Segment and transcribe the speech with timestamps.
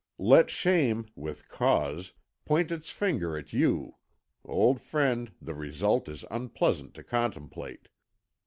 [0.17, 2.13] Let shame, with cause,
[2.43, 3.97] point its finger at you
[4.43, 7.87] old friend, the result is unpleasant to contemplate.